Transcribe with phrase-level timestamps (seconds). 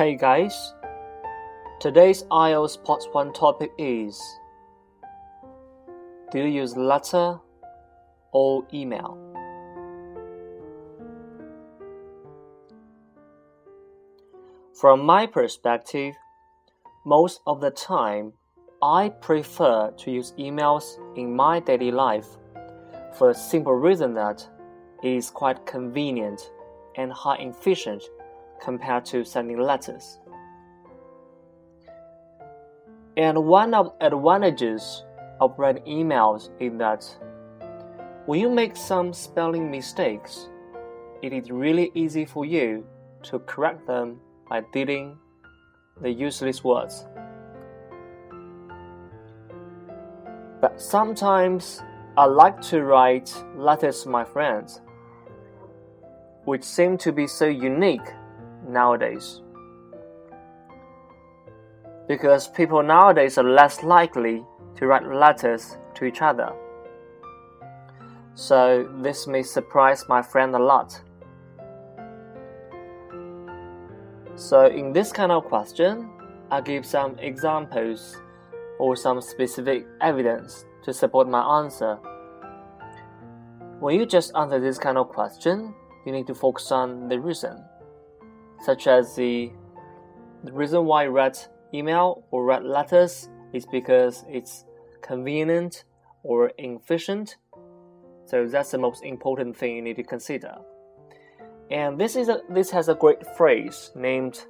[0.00, 0.72] Hey guys,
[1.78, 4.18] today's IELTS Part 1 topic is
[6.32, 7.38] Do you use letter
[8.32, 9.18] or email?
[14.72, 16.14] From my perspective,
[17.04, 18.32] most of the time,
[18.80, 22.38] I prefer to use emails in my daily life
[23.18, 24.48] for the simple reason that
[25.02, 26.40] it is quite convenient
[26.96, 28.02] and high efficient
[28.62, 30.18] compared to sending letters.
[33.16, 35.04] And one of the advantages
[35.40, 37.04] of writing emails is that
[38.26, 40.48] when you make some spelling mistakes,
[41.22, 42.86] it is really easy for you
[43.24, 45.18] to correct them by deleting
[46.00, 47.06] the useless words.
[50.60, 51.82] But sometimes
[52.16, 54.80] I like to write letters to my friends,
[56.44, 58.08] which seem to be so unique
[58.68, 59.42] nowadays.
[62.08, 64.44] Because people nowadays are less likely
[64.76, 66.52] to write letters to each other.
[68.34, 71.00] So this may surprise my friend a lot.
[74.34, 76.10] So in this kind of question,
[76.50, 78.16] I give some examples
[78.78, 81.96] or some specific evidence to support my answer.
[83.78, 85.74] When you just answer this kind of question,
[86.06, 87.62] you need to focus on the reason,
[88.61, 89.51] such as the,
[90.43, 94.65] the reason why you write email or write letters is because it's
[95.01, 95.83] convenient
[96.23, 97.37] or efficient.
[98.25, 100.55] So that's the most important thing you need to consider.
[101.69, 104.45] And this is a, this has a great phrase named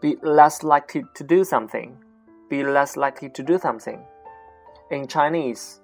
[0.00, 1.96] "be less likely to do something."
[2.50, 4.04] Be less likely to do something.
[4.90, 5.80] In Chinese,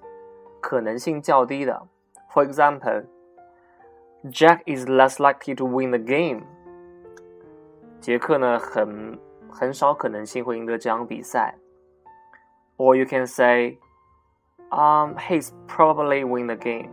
[0.60, 1.88] 可能性较低的.
[2.32, 3.06] For example,
[4.28, 6.42] Jack is less likely to win the game.
[8.04, 9.18] 杰克呢，很
[9.50, 11.54] 很少可能性会赢得这场比赛。
[12.76, 13.78] Or you can say,
[14.70, 16.90] um, he's probably win the game.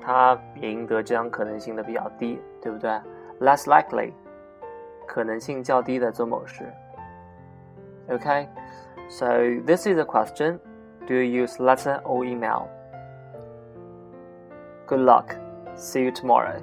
[0.00, 2.90] 他赢得这场可能性的比较低，对不对？
[3.40, 4.12] Less likely，
[5.06, 6.64] 可能性较低的做某事。
[8.08, 8.48] Okay,
[9.08, 9.26] so
[9.64, 10.58] this is a question.
[11.06, 12.68] Do you use letter or email?
[14.86, 15.36] Good luck.
[15.76, 16.60] See you tomorrow.